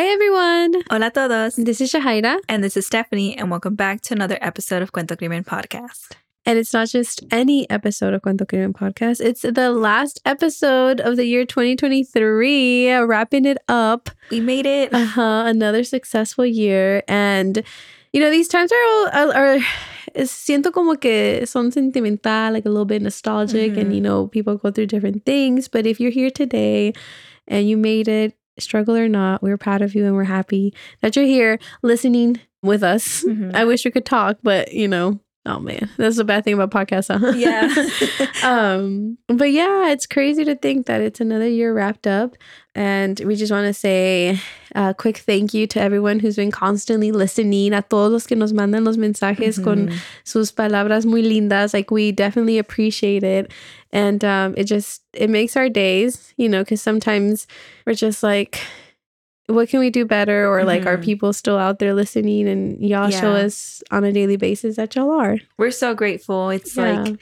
Hey 0.00 0.14
everyone! 0.14 0.82
Hola 0.90 1.10
todos! 1.10 1.56
This 1.56 1.78
is 1.82 1.92
Shahaira. 1.92 2.38
And 2.48 2.64
this 2.64 2.74
is 2.74 2.86
Stephanie, 2.86 3.36
and 3.36 3.50
welcome 3.50 3.74
back 3.74 4.00
to 4.04 4.14
another 4.14 4.38
episode 4.40 4.80
of 4.80 4.92
Cuento 4.92 5.14
Crimen 5.14 5.44
Podcast. 5.44 6.12
And 6.46 6.58
it's 6.58 6.72
not 6.72 6.88
just 6.88 7.22
any 7.30 7.68
episode 7.68 8.14
of 8.14 8.22
Cuento 8.22 8.48
Crimen 8.48 8.72
Podcast, 8.72 9.20
it's 9.20 9.42
the 9.42 9.70
last 9.70 10.18
episode 10.24 11.00
of 11.02 11.18
the 11.18 11.26
year 11.26 11.44
2023, 11.44 12.94
wrapping 12.94 13.44
it 13.44 13.58
up. 13.68 14.08
We 14.30 14.40
made 14.40 14.64
it. 14.64 14.94
Uh 14.94 15.04
huh. 15.04 15.42
Another 15.44 15.84
successful 15.84 16.46
year. 16.46 17.02
And, 17.06 17.62
you 18.14 18.20
know, 18.22 18.30
these 18.30 18.48
times 18.48 18.72
are, 18.72 19.08
are, 19.12 19.34
are 19.34 19.58
siento 20.24 20.72
como 20.72 20.94
que 20.96 21.44
son 21.44 21.70
sentimental, 21.72 22.54
like 22.54 22.64
a 22.64 22.70
little 22.70 22.86
bit 22.86 23.02
nostalgic, 23.02 23.72
Mm-hmm. 23.72 23.80
and, 23.80 23.94
you 23.94 24.00
know, 24.00 24.28
people 24.28 24.56
go 24.56 24.70
through 24.70 24.86
different 24.86 25.26
things. 25.26 25.68
But 25.68 25.84
if 25.84 26.00
you're 26.00 26.10
here 26.10 26.30
today 26.30 26.94
and 27.46 27.68
you 27.68 27.76
made 27.76 28.08
it, 28.08 28.34
struggle 28.60 28.96
or 28.96 29.08
not, 29.08 29.42
we're 29.42 29.56
proud 29.58 29.82
of 29.82 29.94
you 29.94 30.04
and 30.06 30.14
we're 30.14 30.24
happy 30.24 30.72
that 31.00 31.16
you're 31.16 31.24
here 31.24 31.58
listening 31.82 32.40
with 32.62 32.82
us. 32.82 33.24
Mhm. 33.24 33.54
I 33.54 33.64
wish 33.64 33.84
we 33.84 33.90
could 33.90 34.04
talk, 34.04 34.38
but 34.42 34.72
you 34.72 34.86
know, 34.88 35.18
oh 35.46 35.58
man, 35.58 35.88
that's 35.96 36.16
the 36.16 36.24
bad 36.24 36.44
thing 36.44 36.54
about 36.54 36.70
podcasts, 36.70 37.08
huh? 37.08 37.32
Yeah. 37.36 37.68
um, 38.44 39.16
but 39.26 39.50
yeah, 39.52 39.90
it's 39.90 40.06
crazy 40.06 40.44
to 40.44 40.54
think 40.54 40.86
that 40.86 41.00
it's 41.00 41.20
another 41.20 41.48
year 41.48 41.72
wrapped 41.72 42.06
up. 42.06 42.34
And 42.74 43.18
we 43.26 43.34
just 43.34 43.50
want 43.50 43.66
to 43.66 43.74
say 43.74 44.38
a 44.76 44.94
quick 44.94 45.18
thank 45.18 45.52
you 45.52 45.66
to 45.68 45.80
everyone 45.80 46.20
who's 46.20 46.36
been 46.36 46.52
constantly 46.52 47.10
listening, 47.10 47.72
a 47.72 47.82
todos 47.82 48.12
los 48.12 48.26
que 48.26 48.36
nos 48.36 48.52
mandan 48.52 48.84
los 48.84 48.96
mensajes 48.96 49.62
con 49.62 49.88
Mhm. 49.88 49.98
sus 50.24 50.52
palabras 50.52 51.04
muy 51.04 51.22
lindas. 51.22 51.74
Like 51.74 51.90
we 51.90 52.12
definitely 52.12 52.58
appreciate 52.58 53.24
it. 53.24 53.50
And 53.92 54.24
um, 54.24 54.54
it 54.56 54.64
just, 54.64 55.02
it 55.12 55.30
makes 55.30 55.56
our 55.56 55.68
days, 55.68 56.32
you 56.36 56.48
know, 56.48 56.62
because 56.62 56.80
sometimes 56.80 57.48
we're 57.86 57.94
just 57.94 58.22
like, 58.22 58.60
what 59.46 59.68
can 59.68 59.80
we 59.80 59.90
do 59.90 60.04
better? 60.04 60.46
Or 60.46 60.64
like, 60.64 60.86
are 60.86 60.96
Mhm. 60.98 61.04
people 61.04 61.32
still 61.32 61.58
out 61.58 61.78
there 61.78 61.94
listening? 61.94 62.48
And 62.48 62.80
y'all 62.80 63.10
show 63.10 63.32
us 63.32 63.82
on 63.90 64.04
a 64.04 64.12
daily 64.12 64.36
basis 64.36 64.76
that 64.76 64.94
y'all 64.94 65.10
are. 65.10 65.38
We're 65.58 65.70
so 65.72 65.94
grateful. 65.94 66.50
It's 66.50 66.76
Yeah. 66.76 67.02
like 67.02 67.16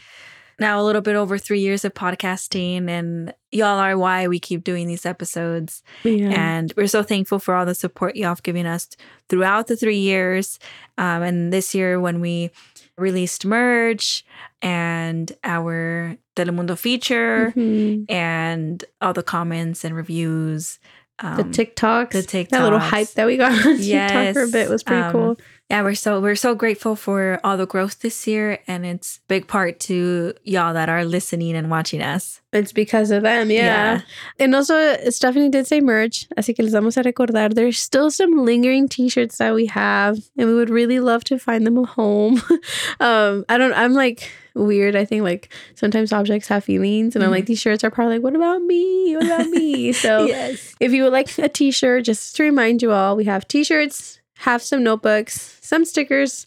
now 0.61 0.81
a 0.81 0.85
little 0.85 1.01
bit 1.01 1.15
over 1.15 1.39
three 1.39 1.61
years 1.61 1.85
of 1.85 1.95
podcasting, 1.95 2.89
and 2.89 3.33
y'all 3.53 3.79
are 3.79 3.97
why 3.97 4.27
we 4.27 4.39
keep 4.41 4.65
doing 4.65 4.89
these 4.89 5.07
episodes. 5.07 5.83
Yeah. 6.03 6.31
And 6.31 6.73
we're 6.77 6.89
so 6.89 7.03
thankful 7.03 7.39
for 7.39 7.55
all 7.55 7.65
the 7.65 7.75
support 7.77 8.17
y'all 8.17 8.31
have 8.31 8.43
given 8.43 8.67
us 8.67 8.89
throughout 9.29 9.69
the 9.69 9.77
three 9.77 9.99
years. 9.99 10.59
Um, 10.99 11.23
and 11.23 11.53
this 11.53 11.75
year, 11.75 12.01
when 12.01 12.21
we 12.21 12.51
released 12.99 13.47
merch 13.47 14.25
and 14.61 15.31
our 15.45 16.17
Telemundo 16.35 16.77
feature 16.77 17.53
Mhm. 17.57 18.11
and 18.11 18.85
all 19.01 19.13
the 19.13 19.23
comments 19.23 19.85
and 19.85 19.95
reviews. 19.95 20.81
Um, 21.21 21.37
the 21.37 21.43
TikToks, 21.43 22.31
the 22.31 22.45
that 22.45 22.63
little 22.63 22.79
hype 22.79 23.09
that 23.13 23.27
we 23.27 23.37
got 23.37 23.53
on 23.67 23.79
TikTok 23.79 24.35
for 24.35 24.45
a 24.45 24.49
bit 24.49 24.71
was 24.71 24.85
pretty 24.85 25.03
um, 25.03 25.13
cool. 25.13 25.37
yeah, 25.69 25.83
we're 25.83 25.95
so 25.95 26.21
we're 26.21 26.37
so 26.37 26.55
grateful 26.55 26.95
for 26.95 27.41
all 27.43 27.57
the 27.57 27.67
growth 27.67 28.01
this 28.01 28.27
year, 28.29 28.61
and 28.69 28.87
it's 28.87 29.19
big 29.27 29.49
part 29.49 29.81
to 29.81 30.35
y'all 30.45 30.73
that 30.75 30.89
are 30.89 31.05
listening 31.05 31.57
and 31.57 31.71
watching 31.71 32.03
us. 32.03 32.41
It's 32.53 32.73
because 32.73 33.11
of 33.11 33.25
them, 33.25 33.51
yeah. 33.51 34.03
And 34.39 34.55
also, 34.55 34.97
Stephanie 35.11 35.49
did 35.49 35.67
say 35.67 35.81
merch, 35.81 36.29
así 36.39 36.55
que 36.55 36.65
les 36.65 36.73
vamos 36.73 36.97
a 36.97 37.03
recordar. 37.03 37.53
There's 37.53 37.79
still 37.79 38.13
some 38.13 38.45
lingering 38.45 38.89
T-shirts 38.89 39.39
that 39.39 39.55
we 39.55 39.67
have, 39.67 40.19
and 40.37 40.49
we 40.49 40.55
would 40.55 40.71
really 40.71 41.01
love 41.01 41.25
to 41.25 41.39
find 41.39 41.67
them 41.67 41.79
a 41.79 41.85
home. 41.85 42.41
um, 43.01 43.45
I 43.49 43.59
don't. 43.59 43.73
I'm 43.73 43.93
like 43.93 44.31
weird. 44.59 44.97
I 44.97 45.05
think 45.05 45.23
like 45.23 45.49
sometimes 45.75 46.13
objects 46.13 46.49
have 46.49 46.65
feelings, 46.65 47.15
and 47.15 47.25
I'm 47.25 47.31
like 47.31 47.47
these 47.47 47.61
shirts 47.61 47.85
are 47.85 47.91
probably 47.91 48.17
like, 48.17 48.25
what 48.25 48.37
about 48.37 48.63
me? 48.63 49.17
What 49.17 49.27
about 49.27 49.47
me? 49.49 49.93
So 49.99 50.27
yes, 50.27 50.75
if 50.81 50.93
you 50.93 51.05
would 51.05 51.13
like 51.13 51.37
a 51.39 51.49
T-shirt, 51.49 52.05
just 52.05 52.37
to 52.37 52.43
remind 52.43 52.83
you 52.83 52.93
all, 52.93 53.17
we 53.17 53.25
have 53.25 53.49
T-shirts, 53.49 54.21
have 54.39 54.63
some 54.63 54.83
notebooks, 54.83 55.59
some 55.61 55.85
stickers, 55.85 56.47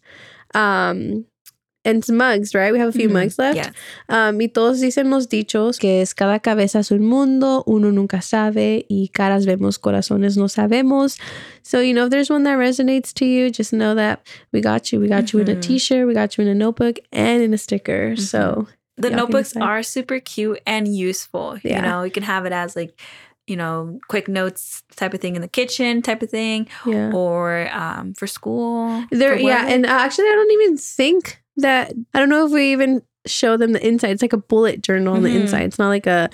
um, 0.53 1.25
and 1.85 2.03
mugs. 2.09 2.53
Right? 2.53 2.71
We 2.71 2.79
have 2.79 2.89
a 2.89 2.91
few 2.97 3.09
Mhm. 3.09 3.13
mugs 3.13 3.37
left. 3.39 3.55
Yes. 3.57 3.71
Um, 4.09 4.39
y 4.39 4.47
todos 4.47 4.79
dicen 4.79 5.09
los 5.09 5.27
dichos 5.27 5.79
que 5.79 6.01
es 6.01 6.13
cada 6.13 6.39
cabeza 6.39 6.79
es 6.79 6.91
un 6.91 7.05
mundo, 7.05 7.63
uno 7.65 7.91
nunca 7.91 8.21
sabe, 8.21 8.85
y 8.89 9.09
caras 9.13 9.45
vemos, 9.45 9.79
corazones 9.79 10.37
no 10.37 10.47
sabemos. 10.47 11.17
So, 11.63 11.81
you 11.81 11.93
know, 11.93 12.05
if 12.05 12.11
there's 12.11 12.29
one 12.29 12.43
that 12.43 12.57
resonates 12.57 13.13
to 13.15 13.25
you, 13.25 13.49
just 13.49 13.71
know 13.71 13.95
that 13.95 14.21
we 14.51 14.61
got 14.61 14.91
you. 14.91 14.99
We 14.99 15.07
got 15.07 15.31
you 15.33 15.39
in 15.39 15.49
a 15.49 15.55
Mhm. 15.55 15.61
t 15.61 15.77
shirt, 15.79 16.07
we 16.07 16.13
got 16.13 16.37
you 16.37 16.43
in 16.43 16.49
a 16.49 16.55
notebook, 16.55 16.99
and 17.11 17.41
in 17.41 17.53
a 17.53 17.57
sticker. 17.57 18.15
So, 18.15 18.67
the 18.97 19.07
Y'all 19.09 19.09
can 19.09 19.17
notebooks 19.17 19.55
are 19.57 19.81
super 19.83 20.19
cute 20.19 20.59
and 20.67 20.87
useful. 20.87 21.57
Yeah. 21.63 21.77
You 21.77 21.81
know, 21.81 22.03
you 22.03 22.11
can 22.11 22.23
have 22.23 22.45
it 22.45 22.51
as 22.53 22.75
like 22.75 22.93
you 23.47 23.55
know 23.57 23.99
quick 24.07 24.27
notes 24.29 24.83
type 24.95 25.13
of 25.13 25.19
thing 25.19 25.35
in 25.35 25.41
the 25.41 25.47
kitchen 25.47 26.01
type 26.01 26.21
of 26.21 26.29
thing, 26.29 26.67
yeah. 26.85 27.11
or 27.11 27.69
um, 27.73 28.13
for 28.13 28.27
school. 28.27 29.03
There, 29.11 29.35
yeah. 29.37 29.67
And 29.67 29.85
actually, 29.85 30.27
I 30.27 30.33
don't 30.35 30.51
even 30.51 30.77
think 30.77 31.40
that, 31.61 31.93
I 32.13 32.19
don't 32.19 32.29
know 32.29 32.45
if 32.45 32.51
we 32.51 32.71
even 32.71 33.01
show 33.25 33.57
them 33.57 33.71
the 33.73 33.85
inside. 33.87 34.11
It's 34.11 34.21
like 34.21 34.33
a 34.33 34.37
bullet 34.37 34.81
journal 34.81 35.13
on 35.15 35.23
the 35.23 35.29
Mhm. 35.29 35.41
inside. 35.41 35.63
It's 35.63 35.79
not 35.79 35.89
like 35.89 36.07
a, 36.07 36.29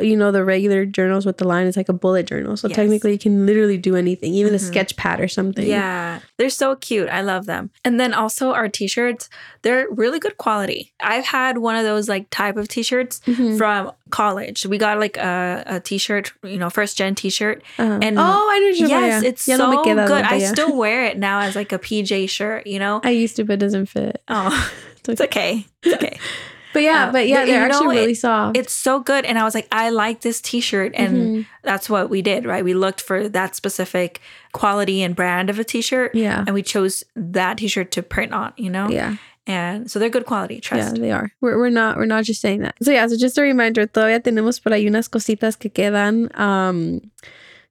you 0.00 0.16
know, 0.16 0.30
the 0.32 0.44
regular 0.44 0.84
journals 0.86 1.24
with 1.26 1.38
the 1.38 1.46
line. 1.46 1.66
It's 1.66 1.76
like 1.76 1.88
a 1.88 1.92
bullet 1.92 2.26
journal. 2.26 2.56
So 2.56 2.68
Yes. 2.68 2.76
technically, 2.76 3.12
you 3.12 3.18
can 3.18 3.46
literally 3.46 3.78
do 3.78 3.96
anything, 3.96 4.34
even 4.34 4.54
a 4.54 4.58
Mhm. 4.58 4.60
sketch 4.66 4.96
pad 4.96 5.20
or 5.20 5.28
something. 5.28 5.66
Yeah, 5.66 6.20
they're 6.36 6.50
so 6.50 6.76
cute. 6.76 7.08
I 7.08 7.22
love 7.22 7.46
them. 7.46 7.70
And 7.84 7.98
then 8.00 8.12
also 8.14 8.52
our 8.52 8.68
t-shirts, 8.68 9.28
they're 9.62 9.86
really 9.90 10.18
good 10.18 10.36
quality. 10.38 10.92
I've 11.00 11.24
had 11.26 11.58
one 11.58 11.76
of 11.76 11.84
those 11.84 12.08
like 12.08 12.28
type 12.30 12.56
of 12.56 12.68
t-shirts 12.68 13.20
Mhm. 13.26 13.58
from 13.58 13.92
college. 14.10 14.64
We 14.66 14.78
got 14.78 14.98
like 14.98 15.16
a, 15.16 15.62
a 15.66 15.80
t-shirt, 15.80 16.32
you 16.42 16.56
know, 16.58 16.70
first 16.70 16.96
gen 16.96 17.14
t-shirt. 17.14 17.62
Uh-huh. 17.78 17.98
And- 18.02 18.18
oh, 18.18 18.48
I 18.50 18.58
know 18.60 18.86
yes, 18.88 18.90
yeah. 18.90 19.28
it's 19.28 19.46
Ya 19.48 19.56
so 19.56 19.70
no 19.70 19.82
me 19.82 19.90
queda 19.90 20.06
good. 20.06 20.24
I 20.24 20.36
yeah. 20.36 20.48
still 20.48 20.76
wear 20.76 21.04
it 21.04 21.18
now 21.18 21.40
as 21.40 21.54
like 21.56 21.72
a 21.72 21.78
PJ 21.78 22.28
shirt, 22.28 22.66
you 22.66 22.78
know? 22.78 23.00
I 23.04 23.10
used 23.10 23.36
to, 23.36 23.44
but 23.44 23.54
it 23.54 23.58
doesn't 23.58 23.86
fit. 23.86 24.22
Oh, 24.28 24.70
it's 25.08 25.20
okay. 25.20 25.66
It's 25.82 25.94
okay. 25.94 26.18
But 26.78 26.82
yeah, 26.84 27.08
Uh, 27.08 27.12
but 27.12 27.26
yeah, 27.28 27.44
they're 27.44 27.62
you 27.62 27.68
know, 27.68 27.74
actually 27.74 27.96
really 27.98 28.12
it- 28.12 28.18
soft. 28.22 28.56
It's 28.56 28.72
so 28.72 29.00
good. 29.00 29.24
And 29.26 29.38
I 29.38 29.42
was 29.44 29.54
like, 29.54 29.66
I 29.72 29.90
like 29.90 30.20
this 30.22 30.40
t-shirt. 30.40 30.92
And 30.94 31.16
Mhm. 31.16 31.46
that's 31.62 31.90
what 31.90 32.08
we 32.08 32.22
did, 32.22 32.46
right? 32.46 32.62
We 32.64 32.74
looked 32.74 33.00
for 33.00 33.28
that 33.28 33.54
specific 33.56 34.20
quality 34.52 35.02
and 35.02 35.14
brand 35.16 35.50
of 35.50 35.58
a 35.58 35.64
t-shirt. 35.64 36.14
yeah, 36.14 36.44
And 36.46 36.54
we 36.54 36.62
chose 36.62 37.02
that 37.16 37.58
t-shirt 37.58 37.90
to 37.92 38.02
print 38.02 38.32
on, 38.32 38.52
you 38.56 38.70
know? 38.70 38.88
yeah, 38.88 39.16
And 39.46 39.90
so 39.90 39.98
they're 39.98 40.10
good 40.12 40.26
quality, 40.26 40.60
trust 40.60 40.96
yeah. 40.96 41.00
They 41.00 41.10
are. 41.10 41.32
We're, 41.40 41.56
we're 41.58 41.70
not. 41.70 41.96
We're 41.96 42.04
not 42.06 42.24
just 42.24 42.40
saying 42.40 42.60
that. 42.62 42.74
So 42.82 42.92
yeah. 42.92 43.06
So 43.08 43.16
just 43.16 43.38
a 43.38 43.42
reminder. 43.42 43.86
Todavía 43.86 44.20
tenemos 44.22 44.60
por 44.62 44.72
ahí 44.72 44.86
unas 44.86 45.08
cositas 45.08 45.56
que 45.58 45.70
quedan. 45.70 46.28
Um. 46.38 47.00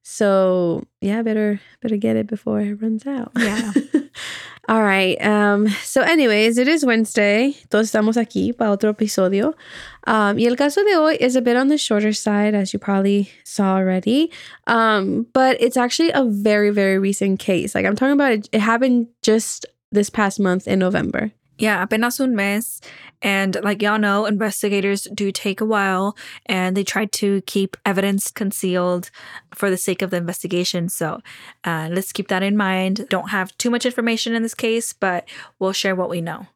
So 0.02 0.84
yeah, 1.00 1.22
better 1.22 1.60
better 1.82 1.96
get 1.96 2.16
it 2.16 2.26
before 2.26 2.60
it 2.60 2.80
runs 2.82 3.06
out. 3.06 3.30
Yeah. 3.38 3.72
All 4.68 4.82
right. 4.82 5.16
Um. 5.24 5.68
So 5.82 6.02
anyways, 6.02 6.58
it 6.58 6.68
is 6.68 6.84
Wednesday. 6.84 7.56
Todos 7.70 7.90
estamos 7.90 8.18
aquí 8.18 8.54
para 8.54 8.70
otro 8.70 8.92
episodio. 8.92 9.54
Um. 10.06 10.36
Y 10.36 10.44
el 10.44 10.56
caso 10.56 10.84
de 10.84 10.94
hoy 10.94 11.16
is 11.18 11.36
a 11.36 11.40
bit 11.40 11.56
on 11.56 11.68
the 11.68 11.78
shorter 11.78 12.12
side, 12.12 12.54
as 12.54 12.74
you 12.74 12.78
probably 12.78 13.30
saw 13.44 13.76
already. 13.76 14.30
Um. 14.66 15.26
But 15.32 15.56
it's 15.60 15.78
actually 15.78 16.10
a 16.10 16.24
very 16.24 16.68
very 16.68 16.98
recent 16.98 17.40
case. 17.40 17.74
Like 17.74 17.86
I'm 17.86 17.96
talking 17.96 18.12
about 18.12 18.32
it. 18.32 18.48
It 18.52 18.60
happened 18.60 19.08
just 19.22 19.64
this 19.90 20.10
past 20.10 20.38
month 20.38 20.68
in 20.68 20.78
November. 20.78 21.32
Yeah, 21.58 21.82
apenas 21.82 22.20
un 22.20 22.36
mes. 22.36 22.80
And 23.20 23.56
like 23.64 23.82
y'all 23.82 23.98
know, 23.98 24.26
investigators 24.26 25.08
do 25.12 25.32
take 25.32 25.60
a 25.60 25.64
while 25.64 26.16
and 26.46 26.76
they 26.76 26.84
try 26.84 27.06
to 27.06 27.40
keep 27.42 27.76
evidence 27.84 28.30
concealed 28.30 29.10
for 29.54 29.68
the 29.68 29.76
sake 29.76 30.00
of 30.00 30.10
the 30.10 30.18
investigation. 30.18 30.88
So 30.88 31.20
uh, 31.64 31.88
let's 31.90 32.12
keep 32.12 32.28
that 32.28 32.44
in 32.44 32.56
mind. 32.56 33.06
Don't 33.08 33.30
have 33.30 33.56
too 33.58 33.70
much 33.70 33.84
information 33.84 34.34
in 34.34 34.44
this 34.44 34.54
case, 34.54 34.92
but 34.92 35.28
we'll 35.58 35.72
share 35.72 35.96
what 35.96 36.08
we 36.08 36.20
know. 36.20 36.46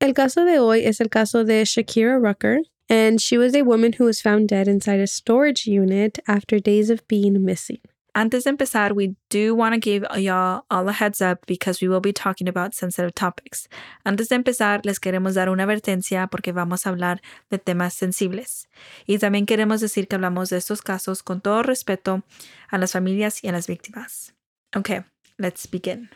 El 0.00 0.12
caso 0.12 0.44
de 0.44 0.58
hoy 0.58 0.84
es 0.84 1.00
el 1.00 1.08
caso 1.08 1.44
de 1.44 1.62
Shakeira 1.62 2.20
Rucker, 2.20 2.58
and 2.90 3.22
she 3.22 3.38
was 3.38 3.54
a 3.54 3.62
woman 3.62 3.94
who 3.94 4.04
was 4.04 4.20
found 4.20 4.48
dead 4.48 4.68
inside 4.68 5.00
a 5.00 5.06
storage 5.06 5.66
unit 5.66 6.18
after 6.28 6.58
days 6.58 6.90
of 6.90 7.06
being 7.08 7.42
missing. 7.42 7.78
Antes 8.16 8.44
de 8.44 8.50
empezar, 8.50 8.92
we 8.92 9.16
do 9.28 9.56
want 9.56 9.74
to 9.74 9.80
give 9.80 10.06
y'all 10.16 10.64
all 10.70 10.88
a 10.88 10.92
heads 10.92 11.20
up 11.20 11.44
because 11.46 11.80
we 11.80 11.88
will 11.88 12.00
be 12.00 12.12
talking 12.12 12.48
about 12.48 12.72
sensitive 12.72 13.12
topics. 13.12 13.68
Antes 14.04 14.28
de 14.28 14.36
empezar, 14.36 14.82
les 14.84 15.00
queremos 15.00 15.34
dar 15.34 15.48
una 15.48 15.64
advertencia 15.64 16.28
porque 16.28 16.52
vamos 16.52 16.86
a 16.86 16.90
hablar 16.90 17.20
de 17.50 17.58
temas 17.58 17.92
sensibles. 17.92 18.68
Y 19.06 19.18
también 19.18 19.46
queremos 19.46 19.80
decir 19.80 20.06
que 20.06 20.14
hablamos 20.14 20.50
de 20.50 20.58
estos 20.58 20.80
casos 20.80 21.24
con 21.24 21.40
todo 21.40 21.64
respeto 21.64 22.22
a 22.70 22.78
las 22.78 22.92
familias 22.92 23.42
y 23.42 23.48
a 23.48 23.52
las 23.52 23.66
víctimas. 23.66 24.32
Okay, 24.76 25.02
let's 25.36 25.68
begin. 25.68 26.08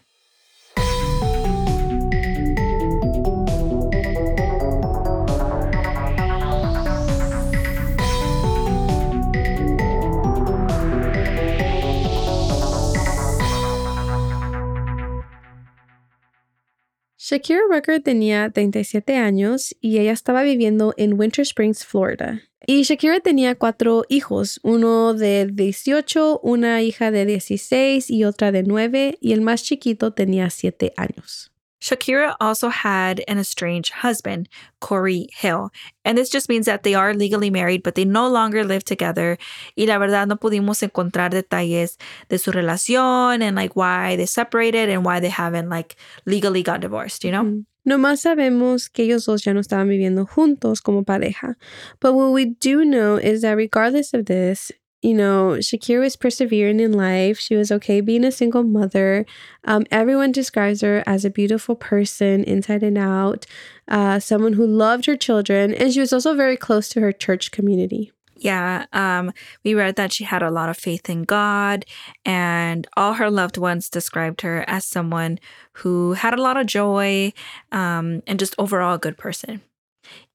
Shakira 17.31 17.61
Rucker 17.71 18.01
tenía 18.01 18.49
37 18.49 19.17
años 19.17 19.77
y 19.83 19.99
ella 19.99 20.13
estaba 20.13 20.43
viviendo 20.43 20.95
en 20.97 21.21
Winter 21.21 21.43
Springs, 21.43 21.85
Florida. 21.85 22.41
Y 22.67 22.85
Shakira 22.85 23.21
tenía 23.21 23.55
cuatro 23.55 24.07
hijos, 24.09 24.61
uno 24.63 25.13
de 25.13 25.47
18, 25.53 26.41
una 26.43 26.81
hija 26.81 27.11
de 27.11 27.27
16 27.27 28.09
y 28.09 28.25
otra 28.25 28.51
de 28.51 28.63
9, 28.63 29.19
y 29.21 29.33
el 29.33 29.43
más 29.43 29.63
chiquito 29.63 30.15
tenía 30.15 30.49
7 30.49 30.95
años. 30.97 31.53
Shakeira 31.81 32.35
also 32.41 32.69
had 32.69 33.23
an 33.29 33.39
estranged 33.39 33.93
husband, 33.93 34.49
Cory 34.81 35.29
Hill. 35.33 35.71
And 36.05 36.19
this 36.19 36.29
just 36.29 36.49
means 36.49 36.67
that 36.67 36.83
they 36.83 36.95
are 36.95 37.15
legally 37.15 37.51
married, 37.51 37.83
but 37.83 37.95
they 37.95 38.05
no 38.05 38.29
longer 38.29 38.65
live 38.65 38.85
together. 38.85 39.39
Y 39.77 39.85
la 39.85 39.99
verdad 39.99 40.29
no 40.29 40.37
pudimos 40.37 40.83
encontrar 40.83 41.31
detalles 41.31 41.97
de 42.29 42.39
su 42.39 42.51
relación 42.51 43.43
and 43.43 43.57
like 43.57 43.77
why 43.77 44.17
they 44.17 44.27
separated 44.27 44.89
and 44.89 45.05
why 45.05 45.21
they 45.21 45.29
haven't 45.29 45.69
like 45.69 45.97
legally 46.27 46.63
got 46.63 46.81
divorced, 46.81 47.25
you 47.25 47.31
know? 47.31 47.45
Mm. 47.45 47.65
No 47.85 47.97
más 47.97 48.21
sabemos 48.21 48.93
que 48.93 49.05
ellos 49.05 49.25
dos 49.25 49.45
ya 49.45 49.55
no 49.55 49.61
estaban 49.61 49.89
viviendo 49.89 50.27
juntos 50.27 50.83
como 50.83 51.05
pareja. 51.05 51.55
But 52.01 52.13
what 52.13 52.33
we 52.33 52.45
do 52.45 52.85
know 52.85 53.17
is 53.17 53.41
that 53.41 53.57
regardless 53.57 54.13
of 54.13 54.27
this, 54.27 54.71
you 55.03 55.15
know, 55.15 55.57
Shakeira 55.59 56.01
was 56.01 56.17
persevering 56.17 56.81
in 56.81 56.93
life. 56.93 57.39
She 57.39 57.55
was 57.55 57.71
okay 57.71 58.01
being 58.01 58.25
a 58.25 58.33
single 58.33 58.65
mother. 58.65 59.25
Um, 59.65 59.85
everyone 59.91 60.33
describes 60.33 60.81
her 60.81 61.05
as 61.07 61.25
a 61.25 61.31
beautiful 61.31 61.77
person 61.77 62.43
inside 62.45 62.83
and 62.83 62.99
out, 62.99 63.47
uh, 63.87 64.19
someone 64.19 64.55
who 64.55 64.67
loved 64.67 65.07
her 65.07 65.17
children, 65.17 65.73
and 65.73 65.93
she 65.93 66.01
was 66.01 66.13
also 66.13 66.35
very 66.35 66.57
close 66.57 66.89
to 66.91 67.01
her 67.01 67.13
church 67.13 67.53
community. 67.53 68.13
Yeah, 68.41 68.87
um, 68.93 69.33
we 69.65 69.75
read 69.75 69.97
that 69.97 70.13
she 70.13 70.23
had 70.23 70.43
a 70.43 70.51
lot 70.51 70.69
of 70.69 70.77
faith 70.77 71.11
in 71.11 71.25
God, 71.25 71.85
and 72.25 72.87
all 72.97 73.15
her 73.15 73.31
loved 73.31 73.57
ones 73.57 73.89
described 73.89 74.43
her 74.43 74.65
as 74.69 74.85
someone 74.85 75.39
who 75.73 76.13
had 76.13 76.35
a 76.35 76.43
lot 76.43 76.57
of 76.57 76.67
joy 76.67 77.33
um, 77.73 78.23
and 78.27 78.39
just 78.39 78.55
overall 78.59 78.95
a 78.95 78.99
good 78.99 79.19
person. 79.19 79.63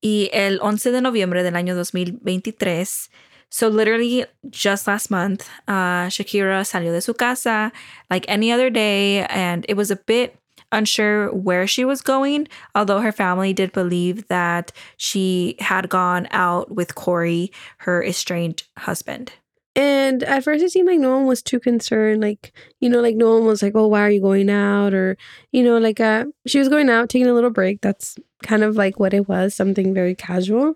Y 0.01 0.29
el 0.33 0.59
11 0.61 0.91
de 0.91 1.01
noviembre 1.01 1.43
del 1.43 1.53
año 1.53 1.75
2023, 1.75 3.09
so 3.53 3.67
literally 3.67 4.25
just 4.49 4.87
last 4.87 5.11
month, 5.11 5.47
uh, 5.67 6.07
Shakeira 6.07 6.65
salió 6.65 6.91
de 6.91 7.01
su 7.01 7.13
casa 7.13 7.71
like 8.09 8.25
any 8.27 8.51
other 8.51 8.71
day, 8.71 9.27
and 9.27 9.63
it 9.69 9.75
was 9.75 9.91
a 9.91 9.95
bit 9.95 10.35
unsure 10.71 11.31
where 11.31 11.67
she 11.67 11.85
was 11.85 12.01
going, 12.01 12.47
although 12.73 12.99
her 12.99 13.11
family 13.11 13.53
did 13.53 13.71
believe 13.71 14.27
that 14.27 14.71
she 14.97 15.55
had 15.59 15.87
gone 15.87 16.27
out 16.31 16.71
with 16.71 16.95
Cory, 16.95 17.51
her 17.77 18.03
estranged 18.03 18.63
husband. 18.75 19.33
And 19.75 20.23
at 20.23 20.43
first, 20.43 20.63
it 20.63 20.71
seemed 20.71 20.87
like 20.87 20.99
no 20.99 21.15
one 21.15 21.27
was 21.27 21.43
too 21.43 21.59
concerned. 21.59 22.21
Like, 22.21 22.53
you 22.79 22.89
know, 22.89 23.01
like 23.01 23.15
no 23.15 23.35
one 23.35 23.45
was 23.45 23.61
like, 23.61 23.73
oh, 23.75 23.85
why 23.85 24.01
are 24.01 24.09
you 24.09 24.21
going 24.21 24.49
out? 24.49 24.95
Or, 24.95 25.15
you 25.51 25.61
know, 25.61 25.77
like 25.77 25.99
uh, 25.99 26.25
she 26.47 26.57
was 26.57 26.69
going 26.69 26.89
out, 26.89 27.07
taking 27.07 27.27
a 27.27 27.35
little 27.35 27.51
break. 27.51 27.81
That's 27.81 28.17
kind 28.41 28.63
of 28.63 28.75
like 28.75 28.99
what 28.99 29.13
it 29.13 29.27
was, 29.27 29.53
something 29.53 29.93
very 29.93 30.15
casual. 30.15 30.75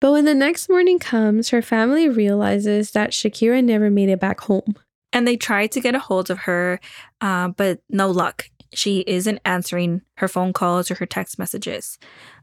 But 0.00 0.12
when 0.12 0.24
the 0.24 0.34
next 0.34 0.68
morning 0.68 0.98
comes, 0.98 1.50
her 1.50 1.62
family 1.62 2.08
realizes 2.08 2.90
that 2.90 3.10
Shakeira 3.10 3.64
never 3.64 3.90
made 3.90 4.08
it 4.08 4.20
back 4.20 4.40
home. 4.40 4.74
And 5.12 5.26
they 5.26 5.36
try 5.36 5.66
to 5.68 5.80
get 5.80 5.94
a 5.94 6.00
hold 6.00 6.28
of 6.28 6.40
her, 6.40 6.80
uh, 7.20 7.48
but 7.48 7.80
no 7.88 8.10
luck. 8.10 8.50
She 8.74 9.04
isn't 9.06 9.40
answering 9.44 10.02
her 10.16 10.26
phone 10.26 10.52
calls 10.52 10.90
or 10.90 10.96
her 10.96 11.06
text 11.06 11.38
messages. 11.38 11.98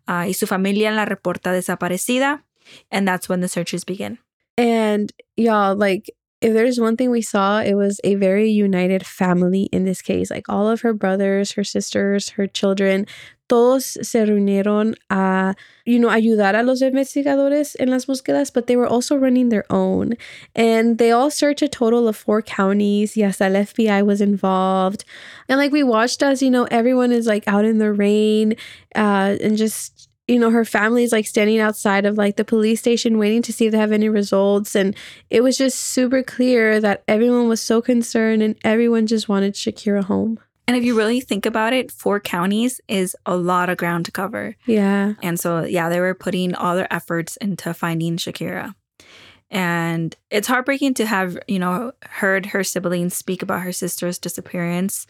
Uh, 0.08 0.24
y 0.26 0.32
su 0.32 0.46
familia 0.46 0.92
la 0.92 1.06
reporta 1.06 1.52
desaparecida, 1.52 2.42
and 2.90 3.08
that's 3.08 3.28
when 3.28 3.42
the 3.42 3.50
searches 3.50 3.84
begin. 3.84 4.18
And 4.58 5.12
y'all, 5.36 5.76
like, 5.76 6.10
if 6.42 6.54
there's 6.54 6.80
one 6.80 6.98
thing 6.98 7.12
we 7.12 7.22
saw, 7.22 7.62
it 7.62 7.76
was 7.76 8.02
a 8.04 8.16
very 8.16 8.50
united 8.50 9.06
family 9.06 9.64
in 9.72 9.86
this 9.86 10.02
case. 10.02 10.32
Like 10.32 10.50
all 10.50 10.68
of 10.68 10.82
her 10.82 10.94
brothers, 10.94 11.52
her 11.52 11.64
sisters, 11.64 12.30
her 12.30 12.48
children, 12.48 13.06
todos 13.52 13.98
se 14.02 14.26
reunieron 14.26 14.96
a, 15.10 15.56
you 15.86 16.00
know, 16.00 16.10
ayudar 16.10 16.56
a 16.56 16.64
los 16.64 16.82
investigadores 16.82 17.76
en 17.82 17.90
las 17.90 18.06
búsquedas, 18.06 18.50
but 18.54 18.68
they 18.68 18.78
were 18.78 18.88
also 18.88 19.18
running 19.18 19.50
their 19.50 19.66
own. 19.70 20.14
And 20.56 20.98
they 20.98 21.12
all 21.12 21.30
searched 21.30 21.62
a 21.62 21.68
total 21.68 22.08
of 22.08 22.16
four 22.16 22.42
counties. 22.42 23.18
Yes, 23.18 23.40
the 23.40 23.50
FBI 23.50 24.06
was 24.06 24.22
involved. 24.22 25.04
And 25.50 25.60
like 25.60 25.74
we 25.74 25.84
watched 25.84 26.24
as, 26.24 26.42
you 26.42 26.50
know, 26.50 26.64
everyone 26.72 27.12
is 27.12 27.28
like 27.28 27.46
out 27.46 27.66
in 27.66 27.78
the 27.78 27.92
rain 27.92 28.56
uh, 28.96 29.36
and 29.42 29.58
just 29.58 30.08
you 30.30 30.40
know, 30.40 30.50
her 30.50 30.64
family 30.64 31.04
is 31.04 31.12
like 31.12 31.28
standing 31.28 31.60
outside 31.60 32.06
of 32.06 32.18
like 32.18 32.38
the 32.38 32.46
police 32.46 32.80
station 32.80 33.18
waiting 33.18 33.42
to 33.42 33.52
see 33.52 33.66
if 33.66 33.74
they 33.74 33.78
have 33.78 33.92
any 33.92 34.08
results. 34.08 34.76
And 34.76 34.96
it 35.30 35.44
was 35.44 35.58
just 35.58 35.78
super 35.78 36.24
clear 36.24 36.80
that 36.80 37.04
everyone 37.06 37.50
was 37.50 37.60
so 37.60 37.82
concerned 37.82 38.42
and 38.42 38.56
everyone 38.64 39.08
just 39.08 39.28
wanted 39.28 39.56
Shakeira 39.56 40.06
home. 40.06 40.40
And 40.72 40.78
if 40.78 40.86
you 40.86 40.96
really 40.96 41.20
think 41.20 41.46
about 41.46 41.74
it, 41.74 41.92
four 41.92 42.22
counties 42.22 42.80
is 42.88 43.14
a 43.26 43.36
lot 43.36 43.70
of 43.70 43.76
ground 43.76 44.06
to 44.06 44.12
cover. 44.12 44.56
Yeah. 44.66 45.16
And 45.22 45.38
so, 45.38 45.66
yeah, 45.66 45.90
they 45.90 46.00
were 46.00 46.14
putting 46.14 46.56
all 46.56 46.78
their 46.78 46.92
efforts 46.94 47.36
into 47.36 47.74
finding 47.74 48.16
Shakeira. 48.16 48.74
And 49.50 50.16
it's 50.30 50.48
heartbreaking 50.48 50.94
to 50.94 51.06
have, 51.06 51.38
you 51.46 51.60
know, 51.60 51.92
heard 52.04 52.46
her 52.46 52.64
siblings 52.64 53.18
speak 53.18 53.42
about 53.42 53.64
her 53.64 53.74
sister's 53.74 54.18
disappearance. 54.18 55.08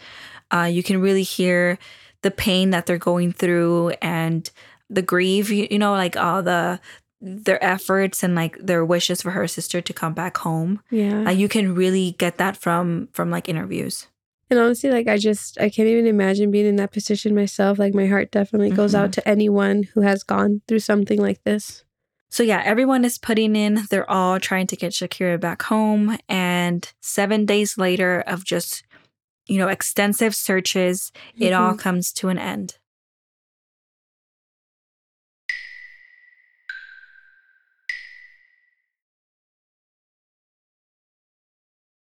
Uh, 0.49 0.63
you 0.63 0.81
can 0.81 0.99
really 0.99 1.21
hear 1.21 1.77
the 2.23 2.31
pain 2.31 2.71
that 2.71 2.87
they're 2.87 2.97
going 2.97 3.31
through 3.31 3.91
and 4.01 4.49
the 4.89 5.03
grief, 5.03 5.51
you, 5.51 5.67
you 5.69 5.77
know, 5.77 5.91
like 5.91 6.17
all 6.17 6.41
the 6.41 6.79
their 7.23 7.63
efforts 7.63 8.23
and 8.23 8.33
like 8.33 8.57
their 8.57 8.83
wishes 8.83 9.21
for 9.21 9.29
her 9.29 9.47
sister 9.47 9.79
to 9.79 9.93
come 9.93 10.15
back 10.15 10.37
home. 10.37 10.81
Yeah. 10.89 11.19
Like 11.19 11.37
you 11.37 11.47
can 11.47 11.75
really 11.75 12.15
get 12.17 12.39
that 12.39 12.57
from 12.57 13.09
from 13.13 13.29
like 13.29 13.47
interviews. 13.47 14.07
And 14.51 14.59
honestly, 14.59 14.91
like 14.91 15.07
I 15.07 15.17
just 15.17 15.57
I 15.61 15.69
can't 15.69 15.87
even 15.87 16.05
imagine 16.05 16.51
being 16.51 16.65
in 16.65 16.75
that 16.75 16.91
position 16.91 17.33
myself. 17.33 17.79
Like 17.79 17.95
my 17.95 18.05
heart 18.05 18.31
definitely 18.31 18.69
goes 18.69 18.93
mm-hmm. 18.93 19.05
out 19.05 19.13
to 19.13 19.25
anyone 19.27 19.83
who 19.83 20.01
has 20.01 20.23
gone 20.23 20.61
through 20.67 20.79
something 20.79 21.21
like 21.21 21.41
this. 21.45 21.85
So 22.29 22.43
yeah, 22.43 22.61
everyone 22.65 23.05
is 23.05 23.17
putting 23.17 23.55
in. 23.55 23.83
They're 23.89 24.09
all 24.09 24.41
trying 24.41 24.67
to 24.67 24.75
get 24.75 24.91
Shakeira 24.91 25.39
back 25.39 25.61
home. 25.61 26.17
And 26.27 26.91
seven 26.99 27.45
days 27.45 27.77
later 27.77 28.25
of 28.27 28.43
just, 28.43 28.83
you 29.47 29.57
know, 29.57 29.69
extensive 29.69 30.35
searches, 30.35 31.13
mm-hmm. 31.15 31.43
it 31.43 31.53
all 31.53 31.69
mm-hmm. 31.69 31.79
comes 31.79 32.11
to 32.13 32.27
an 32.27 32.37
end. 32.37 32.77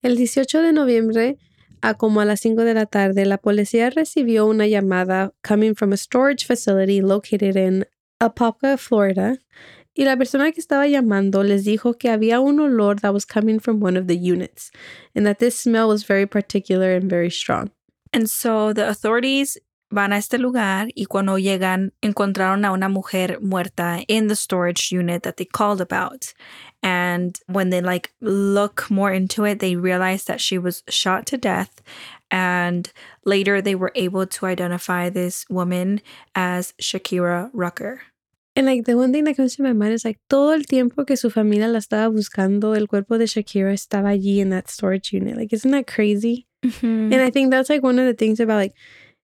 El 0.04 0.18
18 0.18 0.64
de 0.64 0.72
noviembre, 0.74 1.38
a 1.84 1.96
como 1.96 2.22
a 2.22 2.26
las 2.26 2.40
5 2.40 2.64
de 2.64 2.74
la 2.74 2.86
tarde, 2.86 3.26
la 3.26 3.38
policía 3.38 3.90
recibió 3.90 4.46
una 4.46 4.66
llamada 4.68 5.34
coming 5.42 5.76
from 5.76 5.92
a 5.92 5.98
storage 5.98 6.46
facility 6.46 7.02
located 7.02 7.58
in 7.58 7.86
Apopka, 8.22 8.78
Florida. 8.78 9.38
Y 9.94 10.06
la 10.06 10.16
persona 10.16 10.54
que 10.54 10.62
estaba 10.62 10.88
llamando 10.88 11.44
les 11.44 11.66
dijo 11.66 11.98
que 11.98 12.10
había 12.10 12.40
un 12.40 12.62
olor 12.62 13.02
that 13.02 13.14
was 13.14 13.26
coming 13.26 13.60
from 13.60 13.84
one 13.84 13.98
of 13.98 14.08
the 14.08 14.18
units 14.18 14.72
and 15.14 15.26
that 15.26 15.40
this 15.40 15.60
smell 15.60 15.90
was 15.90 16.06
very 16.06 16.26
particular 16.26 16.96
and 16.96 17.10
very 17.10 17.30
strong. 17.30 17.70
And 18.14 18.30
so 18.30 18.72
the 18.72 18.88
authorities 18.88 19.58
van 19.94 20.12
a 20.12 20.18
este 20.18 20.38
lugar 20.38 20.88
y 20.96 21.06
cuando 21.06 21.38
llegan 21.38 21.94
encontraron 22.02 22.66
a 22.66 22.72
una 22.72 22.90
mujer 22.90 23.40
muerta 23.42 24.04
in 24.08 24.28
the 24.28 24.36
storage 24.36 24.92
unit 24.92 25.24
that 25.24 25.38
they 25.38 25.46
called 25.46 25.80
about. 25.80 26.34
And 26.82 27.40
when 27.48 27.70
they 27.70 27.82
like 27.82 28.12
look 28.20 28.90
more 28.90 29.14
into 29.14 29.46
it, 29.46 29.60
they 29.60 29.76
realize 29.76 30.26
that 30.26 30.42
she 30.42 30.58
was 30.58 30.84
shot 30.90 31.26
to 31.28 31.38
death. 31.38 31.82
And 32.30 32.92
later 33.26 33.62
they 33.62 33.76
were 33.76 33.92
able 33.96 34.26
to 34.26 34.46
identify 34.48 35.10
this 35.10 35.46
woman 35.50 36.02
as 36.36 36.74
Shakeira 36.82 37.50
Rucker. 37.54 38.02
And 38.56 38.66
like 38.66 38.86
the 38.86 38.98
one 38.98 39.12
thing 39.12 39.24
that 39.24 39.38
comes 39.38 39.56
to 39.56 39.64
my 39.64 39.74
mind 39.74 39.94
is 39.94 40.06
like 40.06 40.20
todo 40.30 40.52
el 40.52 40.64
tiempo 40.64 41.06
que 41.06 41.16
su 41.16 41.30
familia 41.30 41.68
la 41.68 41.80
estaba 41.80 42.14
buscando, 42.14 42.76
el 42.76 42.88
cuerpo 42.88 43.18
de 43.18 43.26
Shakeira 43.26 43.74
estaba 43.74 44.10
allí 44.10 44.40
in 44.40 44.50
that 44.50 44.70
storage 44.70 45.14
unit. 45.14 45.38
Like, 45.38 45.54
isn't 45.54 45.72
that 45.72 45.88
crazy? 45.88 46.48
Mm-hmm. 46.64 47.14
And 47.14 47.22
I 47.22 47.30
think 47.30 47.52
that's 47.52 47.70
like 47.70 47.84
one 47.84 47.98
of 48.00 48.06
the 48.06 48.14
things 48.14 48.40
about 48.40 48.58
like 48.58 48.74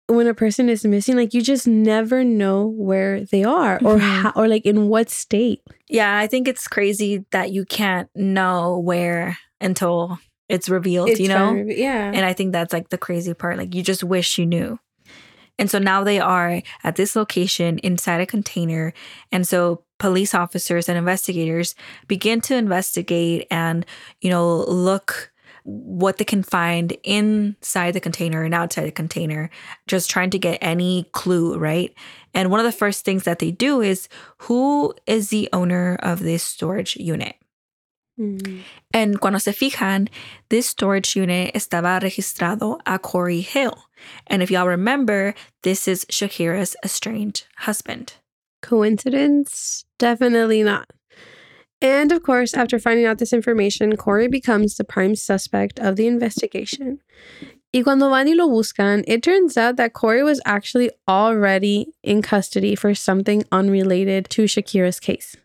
when 0.10 0.28
a 0.28 0.34
person 0.34 0.70
is 0.70 0.84
missing 0.86 1.16
like 1.16 1.34
you 1.34 1.42
just 1.42 1.68
never 1.68 2.24
know 2.24 2.68
where 2.68 3.24
they 3.26 3.44
are 3.44 3.76
or 3.76 3.98
mm-hmm. 3.98 4.00
how 4.00 4.32
or 4.36 4.48
like 4.48 4.66
in 4.66 4.88
what 4.88 5.10
state. 5.10 5.62
Yeah 5.88 6.18
i 6.18 6.28
think 6.28 6.48
it's 6.48 6.68
crazy 6.68 7.26
that 7.32 7.52
you 7.52 7.66
can't 7.66 8.10
know 8.16 8.80
where 8.80 9.38
until 9.62 10.20
it's 10.48 10.68
revealed 10.68 11.10
it's 11.10 11.20
you 11.20 11.28
know? 11.28 11.54
yeah. 11.54 12.12
And 12.14 12.26
i 12.26 12.34
think 12.34 12.52
that's 12.52 12.74
like 12.74 12.90
the 12.90 12.98
crazy 12.98 13.34
part 13.34 13.58
like 13.58 13.76
you 13.76 13.84
just 13.84 14.04
wish 14.04 14.38
you 14.38 14.46
knew. 14.46 14.80
And 15.58 15.70
so 15.70 15.78
now 15.78 16.06
they 16.06 16.22
are 16.22 16.62
at 16.86 16.96
this 16.96 17.18
location 17.18 17.80
inside 17.80 18.22
a 18.22 18.26
container 18.26 18.94
and 19.32 19.48
so 19.48 19.84
police 20.00 20.34
officers 20.34 20.88
and 20.88 20.98
investigators 20.98 21.76
begin 22.08 22.40
to 22.42 22.56
investigate 22.56 23.46
and 23.52 23.86
you 24.22 24.30
know 24.30 24.64
look 24.64 25.32
what 25.70 26.18
they 26.18 26.26
can 26.26 26.44
find 26.44 26.98
inside 27.04 27.92
the 27.92 28.00
container 28.00 28.44
and 28.44 28.54
outside 28.54 28.86
the 28.86 28.92
container, 28.92 29.50
just 29.88 30.10
trying 30.10 30.30
to 30.32 30.40
get 30.40 30.58
any 30.62 31.08
clue, 31.12 31.58
right? 31.58 31.94
And 32.34 32.50
one 32.50 32.60
of 32.60 32.66
the 32.66 32.72
first 32.72 33.06
things 33.06 33.24
that 33.24 33.40
they 33.40 33.52
do 33.52 33.82
is 33.82 34.10
who 34.40 34.94
is 35.06 35.30
the 35.30 35.50
owner 35.54 35.98
of 36.02 36.20
this 36.20 36.44
storage 36.44 36.96
unit? 36.98 37.36
Mm. 38.20 38.62
And 38.94 39.22
cuando 39.22 39.40
se 39.40 39.52
fijan, 39.52 40.10
this 40.50 40.68
storage 40.68 41.16
unit 41.16 41.54
estaba 41.54 42.02
registrado 42.02 42.80
a 42.86 43.00
Cory 43.00 43.42
Hill. 43.42 43.78
And 44.28 44.44
if 44.44 44.52
y'all 44.52 44.68
remember, 44.68 45.34
this 45.64 45.88
is 45.88 46.06
Shakeira's 46.06 46.76
estranged 46.84 47.46
husband. 47.58 48.16
Coincidence? 48.62 49.86
Definitely 49.98 50.64
not. 50.64 50.90
And 51.82 52.12
of 52.12 52.24
course, 52.24 52.54
after 52.54 52.78
finding 52.78 53.06
out 53.06 53.20
this 53.20 53.32
information, 53.34 53.96
Cory 53.96 54.28
becomes 54.28 54.76
the 54.76 54.84
prime 54.84 55.16
suspect 55.16 55.80
of 55.80 55.96
the 55.96 56.08
investigation. 56.08 57.00
Y 57.74 57.84
cuando 57.84 58.10
van 58.10 58.28
y 58.28 58.34
lo 58.34 58.50
buscan, 58.50 59.04
it 59.08 59.22
turns 59.24 59.56
out 59.56 59.76
that 59.78 59.94
Cory 59.94 60.24
was 60.24 60.42
actually 60.46 60.90
already 61.08 61.94
in 62.04 62.22
custody 62.22 62.76
for 62.76 62.94
something 62.96 63.44
unrelated 63.52 64.30
to 64.32 64.44
Shakeira's 64.46 65.00
case. 65.00 65.36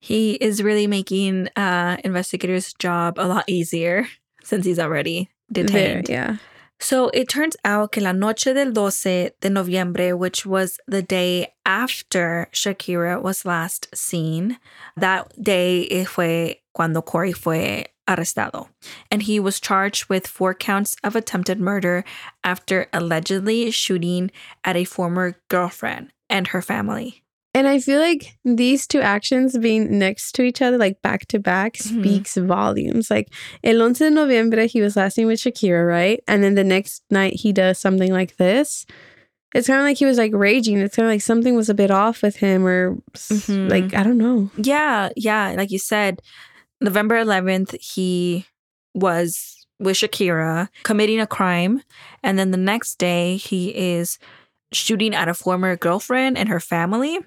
He 0.00 0.32
is 0.34 0.62
really 0.62 0.86
making 0.86 1.48
uh, 1.56 1.98
investigators' 2.04 2.72
job 2.74 3.18
a 3.18 3.28
lot 3.28 3.44
easier 3.46 4.08
since 4.42 4.64
he's 4.64 4.78
already 4.78 5.28
There, 5.48 5.64
detained. 5.64 6.08
yeah. 6.08 6.36
So 6.84 7.08
it 7.14 7.30
turns 7.30 7.56
out 7.64 7.92
que 7.92 8.02
la 8.02 8.12
noche 8.12 8.52
del 8.52 8.70
12 8.70 9.30
de 9.40 9.48
noviembre, 9.48 10.14
which 10.18 10.44
was 10.44 10.78
the 10.86 11.00
day 11.00 11.54
after 11.64 12.46
Shakeira 12.52 13.22
was 13.22 13.46
last 13.46 13.88
seen, 13.94 14.58
that 14.94 15.32
day 15.42 15.88
eh, 15.88 16.04
fue 16.04 16.56
cuando 16.74 17.00
Cory 17.00 17.32
fue 17.32 17.86
arrestado. 18.06 18.68
And 19.10 19.22
he 19.22 19.40
was 19.40 19.60
charged 19.60 20.10
with 20.10 20.26
four 20.26 20.52
counts 20.52 20.94
of 21.02 21.16
attempted 21.16 21.58
murder 21.58 22.04
after 22.44 22.88
allegedly 22.92 23.70
shooting 23.70 24.30
at 24.62 24.76
a 24.76 24.84
former 24.84 25.38
girlfriend 25.48 26.12
and 26.28 26.48
her 26.48 26.60
family. 26.60 27.23
And 27.56 27.68
I 27.68 27.78
feel 27.78 28.00
like 28.00 28.36
these 28.44 28.86
two 28.88 29.00
actions 29.00 29.56
being 29.56 29.96
next 29.98 30.32
to 30.32 30.42
each 30.42 30.60
other, 30.60 30.76
like 30.76 31.00
back 31.02 31.26
to 31.28 31.38
back, 31.38 31.74
Mhm. 31.74 32.00
speaks 32.00 32.36
volumes. 32.36 33.10
Like 33.10 33.28
El 33.62 33.76
11 33.76 34.12
de 34.12 34.20
Noviembre, 34.20 34.66
he 34.66 34.80
was 34.80 34.96
last 34.96 35.14
seen 35.14 35.28
with 35.28 35.38
Shakeira, 35.40 35.86
right? 35.86 36.20
And 36.26 36.42
then 36.42 36.56
the 36.56 36.64
next 36.64 37.02
night 37.10 37.34
he 37.34 37.52
does 37.52 37.78
something 37.78 38.12
like 38.12 38.36
this. 38.38 38.86
It's 39.54 39.68
kind 39.68 39.78
of 39.78 39.84
like 39.86 39.98
he 39.98 40.04
was 40.04 40.18
like 40.18 40.32
raging. 40.34 40.78
It's 40.78 40.96
kind 40.96 41.06
of 41.06 41.12
like 41.12 41.22
something 41.22 41.54
was 41.54 41.68
a 41.68 41.74
bit 41.74 41.92
off 41.92 42.22
with 42.22 42.36
him, 42.36 42.66
or 42.66 42.96
Mhm. 43.14 43.70
like, 43.70 43.94
I 43.94 44.02
don't 44.02 44.18
know. 44.18 44.50
Yeah, 44.56 45.10
yeah. 45.14 45.54
Like 45.56 45.70
you 45.70 45.78
said, 45.78 46.20
November 46.80 47.16
11th, 47.16 47.76
he 47.80 48.46
was 48.94 49.64
with 49.78 49.96
Shakeira 49.96 50.68
committing 50.82 51.20
a 51.20 51.26
crime. 51.26 51.82
And 52.24 52.36
then 52.36 52.50
the 52.50 52.56
next 52.56 52.98
day, 52.98 53.36
he 53.36 53.68
is 53.76 54.18
shooting 54.72 55.14
at 55.14 55.28
a 55.28 55.34
former 55.34 55.76
girlfriend 55.76 56.36
and 56.36 56.48
her 56.48 56.58
family. 56.60 57.20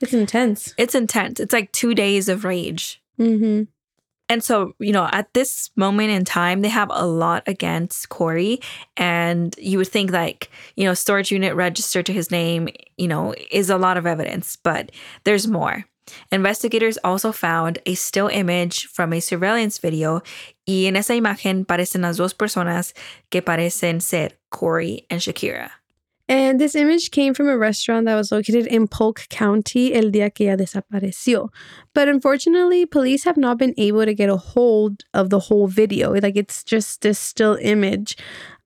It's 0.00 0.14
intense. 0.14 0.74
It's 0.78 0.94
intense. 0.94 1.40
It's 1.40 1.52
like 1.52 1.72
two 1.72 1.94
days 1.94 2.28
of 2.28 2.44
rage. 2.44 3.02
Mm-hmm. 3.18 3.64
And 4.30 4.44
so, 4.44 4.74
you 4.78 4.92
know, 4.92 5.08
at 5.10 5.34
this 5.34 5.70
moment 5.74 6.10
in 6.10 6.24
time, 6.24 6.62
they 6.62 6.68
have 6.68 6.88
a 6.92 7.04
lot 7.04 7.42
against 7.48 8.10
Cory. 8.10 8.60
And 8.96 9.54
you 9.58 9.76
would 9.78 9.88
think, 9.88 10.12
like, 10.12 10.50
you 10.76 10.84
know, 10.84 10.94
storage 10.94 11.32
unit 11.32 11.56
registered 11.56 12.06
to 12.06 12.12
his 12.12 12.30
name, 12.30 12.68
you 12.96 13.08
know, 13.08 13.34
is 13.50 13.70
a 13.70 13.76
lot 13.76 13.96
of 13.96 14.06
evidence, 14.06 14.54
but 14.54 14.92
there's 15.24 15.48
more. 15.48 15.84
Investigators 16.30 16.96
also 17.02 17.32
found 17.32 17.80
a 17.86 17.94
still 17.94 18.28
image 18.28 18.86
from 18.86 19.12
a 19.12 19.20
surveillance 19.20 19.78
video. 19.78 20.22
Y 20.66 20.86
en 20.86 20.96
esa 20.96 21.14
imagen 21.14 21.66
parecen 21.66 22.02
las 22.02 22.16
dos 22.16 22.32
personas 22.32 22.92
que 23.30 23.42
parecen 23.42 24.00
ser 24.00 24.38
Cory 24.50 25.06
and 25.10 25.20
Shakeira. 25.20 25.70
And 26.30 26.60
this 26.60 26.76
image 26.76 27.10
came 27.10 27.34
from 27.34 27.48
a 27.48 27.58
restaurant 27.58 28.06
that 28.06 28.14
was 28.14 28.30
located 28.30 28.68
in 28.68 28.86
Polk 28.86 29.26
County 29.30 29.92
el 29.92 30.12
día 30.12 30.32
que 30.32 30.48
ella 30.48 30.58
desapareció. 30.58 31.48
But 31.92 32.06
unfortunately, 32.06 32.86
police 32.86 33.24
have 33.24 33.36
not 33.36 33.58
been 33.58 33.74
able 33.76 34.04
to 34.04 34.14
get 34.14 34.28
a 34.28 34.36
hold 34.36 35.02
of 35.12 35.30
the 35.30 35.40
whole 35.40 35.66
video. 35.66 36.12
Like 36.12 36.36
it's 36.36 36.62
just 36.62 37.02
this 37.02 37.18
still 37.18 37.58
image. 37.60 38.16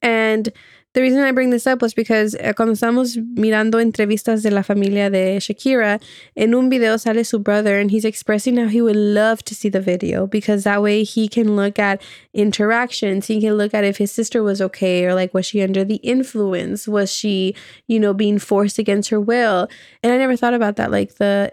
And 0.02 0.50
the 0.94 1.02
reason 1.02 1.20
I 1.20 1.32
bring 1.32 1.50
this 1.50 1.66
up 1.66 1.82
was 1.82 1.92
because 1.92 2.36
eh, 2.38 2.52
cuando 2.52 2.72
estamos 2.72 3.16
mirando 3.16 3.80
entrevistas 3.80 4.42
de 4.42 4.50
la 4.52 4.62
familia 4.62 5.10
de 5.10 5.38
Shakeira, 5.40 6.00
en 6.36 6.54
un 6.54 6.68
video 6.68 6.96
sale 6.96 7.24
su 7.24 7.40
brother 7.40 7.80
and 7.80 7.90
he's 7.90 8.04
expressing 8.04 8.56
how 8.56 8.68
he 8.68 8.80
would 8.80 8.96
love 8.96 9.42
to 9.44 9.56
see 9.56 9.68
the 9.68 9.80
video 9.80 10.28
because 10.28 10.62
that 10.62 10.80
way 10.80 11.02
he 11.02 11.26
can 11.26 11.56
look 11.56 11.80
at 11.80 12.00
interactions. 12.32 13.26
He 13.26 13.40
can 13.40 13.58
look 13.58 13.74
at 13.74 13.84
if 13.84 13.98
his 13.98 14.12
sister 14.12 14.42
was 14.42 14.60
okay 14.62 15.04
or 15.04 15.14
like 15.14 15.34
was 15.34 15.46
she 15.46 15.62
under 15.62 15.84
the 15.84 15.96
influence? 15.96 16.86
Was 16.86 17.12
she, 17.12 17.56
you 17.88 17.98
know, 17.98 18.14
being 18.14 18.38
forced 18.38 18.78
against 18.78 19.10
her 19.10 19.20
will? 19.20 19.68
And 20.02 20.12
I 20.12 20.16
never 20.16 20.36
thought 20.36 20.54
about 20.54 20.76
that, 20.76 20.92
like 20.92 21.16
the 21.16 21.50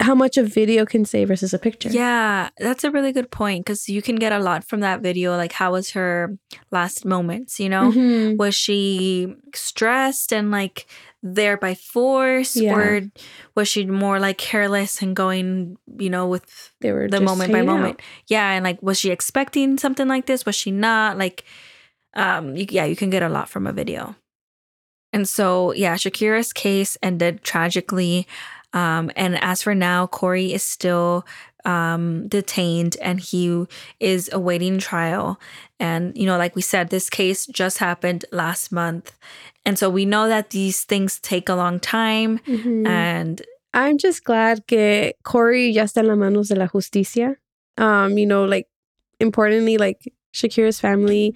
how 0.00 0.14
much 0.14 0.36
a 0.36 0.42
video 0.44 0.84
can 0.86 1.04
say 1.04 1.24
versus 1.24 1.52
a 1.52 1.58
picture. 1.58 1.88
Yeah, 1.88 2.50
that's 2.58 2.84
a 2.84 2.90
really 2.90 3.12
good 3.12 3.30
point 3.30 3.64
because 3.66 3.88
you 3.88 4.00
can 4.00 4.16
get 4.16 4.32
a 4.32 4.38
lot 4.38 4.62
from 4.64 4.80
that 4.80 5.00
video. 5.00 5.36
Like, 5.36 5.52
how 5.52 5.72
was 5.72 5.90
her 5.90 6.38
last 6.70 7.04
moments, 7.04 7.58
you 7.58 7.68
know? 7.68 7.90
Mhm. 7.90 8.36
Was 8.36 8.54
she 8.54 9.34
stressed 9.54 10.32
and 10.32 10.50
like 10.52 10.86
there 11.22 11.56
by 11.56 11.74
force? 11.74 12.54
Yeah. 12.54 12.74
Or 12.76 13.00
was 13.56 13.66
she 13.66 13.86
more 13.86 14.20
like 14.20 14.38
careless 14.38 15.02
and 15.02 15.16
going, 15.16 15.76
you 15.98 16.10
know, 16.10 16.28
with 16.28 16.72
They 16.80 16.92
were 16.92 17.08
the 17.08 17.20
moment 17.20 17.50
by 17.52 17.60
out. 17.60 17.66
moment? 17.66 18.00
Yeah. 18.28 18.52
And 18.52 18.64
like, 18.64 18.80
was 18.80 19.00
she 19.00 19.10
expecting 19.10 19.78
something 19.78 20.06
like 20.06 20.26
this? 20.26 20.46
Was 20.46 20.54
she 20.54 20.70
not? 20.70 21.18
Like, 21.18 21.42
um, 22.14 22.54
you, 22.56 22.66
yeah, 22.70 22.84
you 22.84 22.94
can 22.94 23.10
get 23.10 23.24
a 23.24 23.28
lot 23.28 23.48
from 23.48 23.66
a 23.66 23.72
video. 23.72 24.14
And 25.12 25.28
so, 25.28 25.72
yeah, 25.72 25.94
Shakeira's 25.96 26.52
case 26.52 26.96
ended 27.02 27.42
tragically. 27.42 28.26
Um, 28.72 29.10
and 29.16 29.42
as 29.42 29.62
for 29.62 29.74
now, 29.74 30.06
Cory 30.06 30.52
is 30.52 30.62
still 30.62 31.26
um, 31.64 32.28
detained 32.28 32.96
and 33.02 33.20
he 33.20 33.66
is 34.00 34.30
awaiting 34.32 34.78
trial. 34.78 35.40
And, 35.80 36.16
you 36.16 36.26
know, 36.26 36.38
like 36.38 36.54
we 36.56 36.62
said, 36.62 36.90
this 36.90 37.10
case 37.10 37.46
just 37.46 37.78
happened 37.78 38.24
last 38.32 38.72
month. 38.72 39.12
And 39.64 39.78
so 39.78 39.90
we 39.90 40.04
know 40.04 40.28
that 40.28 40.50
these 40.50 40.84
things 40.84 41.18
take 41.18 41.48
a 41.48 41.54
long 41.54 41.78
time. 41.80 42.38
Mhm. 42.40 42.86
And 42.86 43.42
I'm 43.74 43.98
just 43.98 44.24
glad 44.24 44.66
que 44.66 45.12
Cory 45.24 45.70
ya 45.70 45.84
está 45.84 45.98
en 45.98 46.06
las 46.08 46.16
manos 46.18 46.48
de 46.48 46.56
la 46.56 46.66
justicia. 46.66 47.36
Um, 47.76 48.16
you 48.16 48.26
know, 48.26 48.44
like 48.44 48.66
importantly, 49.20 49.76
like 49.76 50.12
Shakeira's 50.32 50.80
family 50.80 51.34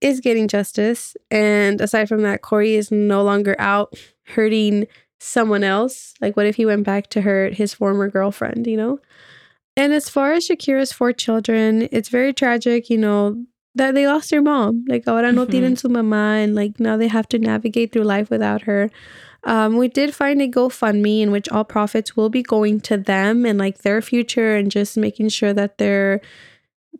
is 0.00 0.20
getting 0.20 0.48
justice. 0.48 1.16
And 1.30 1.80
aside 1.80 2.08
from 2.08 2.22
that, 2.22 2.42
Cory 2.42 2.74
is 2.74 2.90
no 2.90 3.22
longer 3.22 3.54
out 3.58 3.94
hurting 4.26 4.86
someone 5.20 5.62
else. 5.62 6.14
Like, 6.20 6.36
what 6.36 6.46
if 6.46 6.56
he 6.56 6.66
went 6.66 6.84
back 6.84 7.08
to 7.10 7.20
hurt 7.20 7.54
his 7.54 7.74
former 7.74 8.08
girlfriend, 8.08 8.66
you 8.66 8.76
know? 8.76 8.98
And 9.76 9.92
as 9.92 10.08
far 10.08 10.32
as 10.32 10.48
Shakeira's 10.48 10.92
four 10.92 11.12
children, 11.12 11.88
it's 11.92 12.08
very 12.08 12.32
tragic, 12.32 12.90
you 12.90 12.98
know, 12.98 13.44
that 13.76 13.94
they 13.94 14.06
lost 14.06 14.30
their 14.30 14.42
mom. 14.42 14.84
Like, 14.88 15.04
ahora 15.06 15.30
no 15.32 15.46
Mhm. 15.46 15.50
tienen 15.52 15.78
su 15.78 15.88
mamá, 15.88 16.42
and 16.42 16.54
like 16.56 16.80
now 16.80 16.96
they 16.96 17.06
have 17.08 17.28
to 17.28 17.38
navigate 17.38 17.92
through 17.92 18.02
life 18.04 18.28
without 18.30 18.62
her. 18.62 18.90
Um, 19.44 19.76
we 19.78 19.88
did 19.88 20.14
find 20.14 20.42
a 20.42 20.48
GoFundMe 20.48 21.22
in 21.22 21.30
which 21.30 21.48
all 21.48 21.64
profits 21.64 22.16
will 22.16 22.28
be 22.28 22.42
going 22.42 22.80
to 22.80 22.96
them 22.98 23.46
and 23.46 23.58
like 23.58 23.78
their 23.78 24.02
future 24.02 24.56
and 24.56 24.70
just 24.70 24.96
making 24.98 25.28
sure 25.30 25.52
that 25.54 25.78
they're 25.78 26.20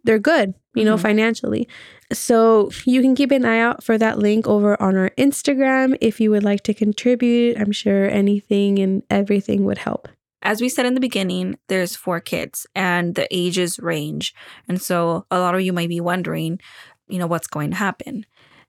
they're 0.04 0.20
good, 0.20 0.54
you 0.74 0.84
know, 0.84 0.94
Mhm. 0.96 1.00
financially. 1.02 1.68
So 2.12 2.70
you 2.84 3.02
can 3.02 3.14
keep 3.14 3.30
an 3.30 3.44
eye 3.44 3.60
out 3.60 3.84
for 3.84 3.96
that 3.96 4.18
link 4.18 4.46
over 4.48 4.80
on 4.82 4.96
our 4.96 5.10
Instagram 5.10 5.96
if 6.00 6.20
you 6.20 6.30
would 6.30 6.42
like 6.42 6.62
to 6.64 6.74
contribute. 6.74 7.56
I'm 7.58 7.72
sure 7.72 8.08
anything 8.08 8.78
and 8.80 9.02
everything 9.10 9.64
would 9.64 9.78
help. 9.78 10.08
as 10.42 10.60
we 10.60 10.68
said 10.68 10.86
in 10.86 10.94
the 10.94 11.00
beginning, 11.00 11.58
there's 11.68 11.96
four 11.96 12.20
kids 12.20 12.66
and 12.74 13.14
the 13.14 13.28
ages 13.30 13.78
range. 13.78 14.34
And 14.68 14.80
so 14.80 15.26
a 15.30 15.38
lot 15.38 15.54
of 15.54 15.60
you 15.60 15.72
might 15.72 15.88
be 15.88 16.00
wondering, 16.00 16.60
you 17.08 17.18
know, 17.18 17.26
what's 17.26 17.46
going 17.46 17.70
to 17.70 17.76
happen. 17.76 18.24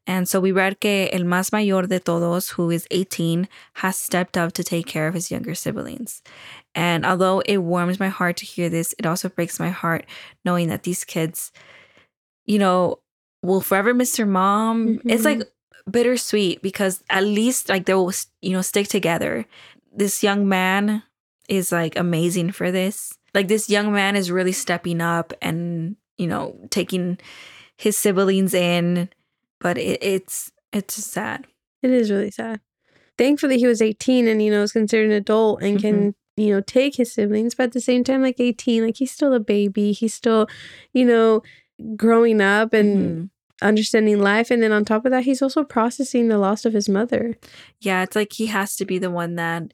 And 0.08 0.28
so 0.28 0.40
we 0.40 0.52
read 0.52 0.80
que 0.80 1.08
el 1.12 1.22
más 1.22 1.52
mayor 1.52 1.84
de 1.84 2.00
todos, 2.00 2.50
who 2.50 2.72
is 2.72 2.88
18, 2.92 3.48
has 3.76 3.96
stepped 3.96 4.36
up 4.36 4.52
to 4.54 4.64
take 4.64 4.88
care 4.88 5.08
of 5.08 5.14
his 5.14 5.30
younger 5.30 5.56
siblings. 5.56 6.24
And 6.74 7.06
although 7.06 7.42
it 7.46 7.60
warms 7.60 8.00
my 8.00 8.10
heart 8.10 8.38
to 8.38 8.46
hear 8.46 8.68
this, 8.68 8.96
it 8.98 9.06
also 9.06 9.30
breaks 9.30 9.60
my 9.60 9.70
heart 9.70 10.06
knowing 10.44 10.70
that 10.70 10.84
these 10.84 11.06
kids, 11.06 11.52
you 12.46 12.58
know, 12.58 13.00
will 13.42 13.62
forever 13.62 13.94
miss 13.94 14.16
their 14.18 14.26
mom. 14.26 15.00
It's 15.06 15.24
Mhm. 15.24 15.26
like 15.26 15.52
bittersweet 15.90 16.62
because 16.62 17.04
at 17.10 17.24
least 17.24 17.70
like 17.70 17.86
they 17.86 17.94
will, 17.94 18.14
you 18.42 18.52
know, 18.52 18.62
stick 18.62 18.88
together. 18.88 19.46
This 19.96 20.24
young 20.24 20.48
man 20.48 21.04
is 21.50 21.72
like 21.72 21.98
amazing 21.98 22.52
for 22.52 22.72
this. 22.72 23.14
Like 23.34 23.48
this 23.48 23.70
young 23.70 23.92
man 23.92 24.16
is 24.16 24.32
really 24.32 24.52
stepping 24.52 25.02
up 25.02 25.34
and, 25.42 25.96
you 26.18 26.28
know, 26.28 26.56
taking 26.70 27.18
his 27.78 27.98
siblings 27.98 28.54
in, 28.54 29.10
but 29.60 29.78
it, 29.78 30.04
it's 30.04 30.52
it's 30.72 30.96
just 30.96 31.12
sad. 31.12 31.48
It 31.82 31.90
is 31.92 32.12
really 32.12 32.32
sad. 32.32 32.62
Thankfully, 33.18 33.58
he 33.58 33.68
was 33.68 33.82
18 33.82 34.28
and, 34.28 34.42
you 34.42 34.52
know, 34.52 34.62
is 34.64 34.72
considered 34.72 35.08
an 35.08 35.12
adult 35.18 35.62
and 35.62 35.80
can, 35.82 36.16
you 36.38 36.54
know, 36.54 36.62
take 36.62 36.96
his 36.96 37.12
siblings. 37.14 37.56
But 37.56 37.66
at 37.66 37.72
the 37.74 37.82
same 37.82 38.04
time, 38.04 38.22
like 38.22 38.40
18, 38.40 38.86
like 38.86 38.98
he's 38.98 39.12
still 39.12 39.34
a 39.34 39.40
baby. 39.40 39.92
He's 39.92 40.14
still, 40.14 40.48
you 40.94 41.06
know, 41.06 41.42
growing 41.96 42.42
up 42.42 42.74
and 42.74 42.98
Mhm. 42.98 43.30
understanding 43.62 44.20
life. 44.20 44.50
And 44.52 44.62
then 44.64 44.72
on 44.72 44.86
top 44.86 45.06
of 45.06 45.12
that, 45.12 45.24
he's 45.24 45.42
also 45.42 45.64
processing 45.64 46.28
the 46.28 46.38
loss 46.38 46.66
of 46.66 46.74
his 46.74 46.90
mother. 46.90 47.36
Yeah, 47.80 48.04
it's 48.04 48.16
like 48.16 48.34
he 48.34 48.48
has 48.48 48.76
to 48.78 48.86
be 48.86 48.98
the 49.00 49.12
one 49.12 49.36
that 49.36 49.74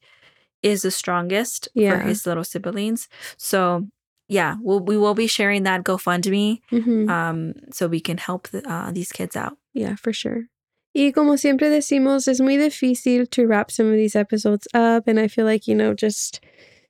is 0.64 0.82
the 0.82 0.92
strongest 0.92 1.70
Yeah. 1.74 2.02
for 2.02 2.08
his 2.08 2.26
little 2.26 2.44
siblings. 2.44 3.08
So 3.38 3.88
yeah, 4.30 4.58
we'll, 4.62 4.82
we 4.82 4.98
will 4.98 5.14
be 5.14 5.28
sharing 5.28 5.64
that 5.64 5.84
GoFundMe 5.86 6.60
Mhm. 6.72 7.10
um, 7.10 7.54
so 7.72 7.88
we 7.88 8.02
can 8.02 8.18
help 8.18 8.50
the, 8.50 8.62
uh, 8.70 8.92
these 8.92 9.12
kids 9.14 9.38
out. 9.38 9.58
Yeah, 9.74 9.96
for 9.96 10.12
sure. 10.12 10.50
Y 10.94 11.12
como 11.14 11.38
siempre 11.38 11.70
decimos, 11.70 12.28
es 12.28 12.42
muy 12.42 12.58
difícil 12.58 13.30
to 13.30 13.46
wrap 13.48 13.72
some 13.72 13.86
of 13.88 13.94
these 13.94 14.16
episodes 14.18 14.68
up. 14.74 15.08
And 15.08 15.18
I 15.20 15.28
feel 15.30 15.46
like, 15.46 15.66
you 15.68 15.76
know, 15.76 15.94
just 15.94 16.42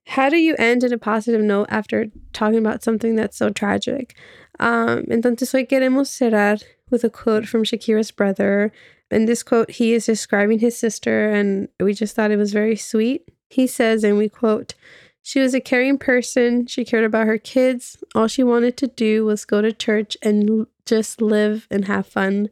how 0.07 0.29
do 0.29 0.37
you 0.37 0.55
end 0.57 0.83
in 0.83 0.93
a 0.93 0.97
positive 0.97 1.41
note 1.41 1.67
after 1.69 2.07
talking 2.31 2.59
about 2.59 2.81
something 2.81 3.15
that's 3.15 3.37
so 3.37 3.49
tragic? 3.49 4.15
Um, 4.59 5.03
entonces, 5.03 5.51
hoy 5.51 5.65
queremos 5.65 6.09
cerrar 6.09 6.63
with 6.89 7.03
a 7.03 7.09
quote 7.09 7.45
from 7.45 7.63
Shakeira's 7.63 8.11
brother. 8.11 8.71
In 9.11 9.25
this 9.25 9.43
quote, 9.43 9.71
he 9.71 9.93
is 9.93 10.05
describing 10.05 10.59
his 10.59 10.77
sister, 10.77 11.29
and 11.29 11.67
we 11.79 11.93
just 11.93 12.15
thought 12.15 12.31
it 12.31 12.37
was 12.37 12.53
very 12.53 12.77
sweet. 12.77 13.29
He 13.49 13.67
says, 13.67 14.03
and 14.03 14.17
we 14.17 14.29
quote, 14.29 14.75
She 15.23 15.41
was 15.41 15.53
a 15.53 15.59
caring 15.59 15.97
person. 15.97 16.67
She 16.67 16.85
cared 16.85 17.03
about 17.03 17.27
her 17.27 17.37
kids. 17.37 17.97
All 18.15 18.27
she 18.27 18.43
wanted 18.43 18.77
to 18.77 18.87
do 18.87 19.25
was 19.25 19.43
go 19.43 19.61
to 19.61 19.73
church 19.73 20.15
and 20.21 20.67
just 20.85 21.21
live 21.21 21.67
and 21.69 21.85
have 21.85 22.07
fun. 22.07 22.49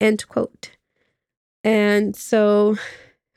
End 0.00 0.26
quote. 0.26 0.70
And 1.62 2.16
so, 2.16 2.76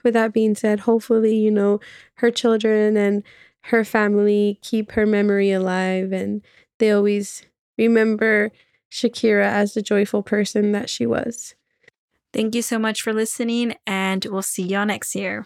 with 0.03 0.13
that 0.13 0.33
being 0.33 0.55
said, 0.55 0.81
hopefully, 0.81 1.35
you 1.35 1.51
know, 1.51 1.79
her 2.15 2.31
children 2.31 2.97
and 2.97 3.23
her 3.65 3.83
family 3.83 4.59
keep 4.61 4.91
her 4.93 5.05
memory 5.05 5.51
alive 5.51 6.11
and 6.11 6.41
they 6.79 6.91
always 6.91 7.43
remember 7.77 8.51
Shakeira 8.91 9.45
as 9.45 9.73
the 9.73 9.81
joyful 9.81 10.23
person 10.23 10.71
that 10.71 10.89
she 10.89 11.05
was. 11.05 11.55
Thank 12.33 12.55
you 12.55 12.61
so 12.61 12.79
much 12.79 13.01
for 13.01 13.13
listening, 13.13 13.75
and 13.85 14.25
we'll 14.25 14.41
see 14.41 14.63
y'all 14.63 14.85
next 14.85 15.15
year. 15.15 15.45